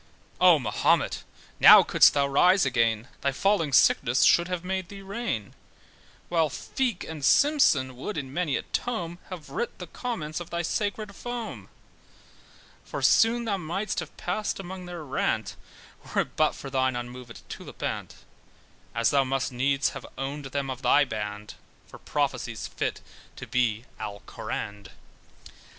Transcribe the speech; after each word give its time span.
Oh 0.39 0.57
Mahomet! 0.57 1.23
now 1.59 1.83
couldst 1.83 2.15
thou 2.15 2.25
rise 2.25 2.65
again, 2.65 3.07
Thy 3.21 3.31
falling 3.31 3.71
sickness 3.71 4.23
should 4.23 4.47
have 4.47 4.63
made 4.63 4.89
thee 4.89 5.03
reign, 5.03 5.53
While 6.27 6.49
Feake 6.49 7.03
and 7.03 7.23
Simpson 7.23 7.95
would 7.95 8.17
in 8.17 8.33
many 8.33 8.55
a 8.57 8.63
tome, 8.63 9.19
Have 9.29 9.51
writ 9.51 9.77
the 9.77 9.85
comments 9.85 10.39
of 10.39 10.49
thy 10.49 10.63
sacred 10.63 11.15
foam: 11.15 11.69
For 12.83 13.03
soon 13.03 13.45
thou 13.45 13.57
mightst 13.57 13.99
have 13.99 14.17
passed 14.17 14.59
among 14.59 14.87
their 14.87 15.03
rant 15.03 15.55
Were't 16.15 16.35
but 16.35 16.55
for 16.55 16.71
thine 16.71 16.95
unmovèd 16.95 17.43
tulipant; 17.47 18.15
As 18.95 19.11
thou 19.11 19.23
must 19.23 19.51
needs 19.51 19.89
have 19.89 20.07
owned 20.17 20.45
them 20.45 20.71
of 20.71 20.81
thy 20.81 21.05
band 21.05 21.53
For 21.85 21.99
prophecies 21.99 22.65
fit 22.67 23.01
to 23.35 23.45
be 23.45 23.85
Alcoraned. 23.99 24.93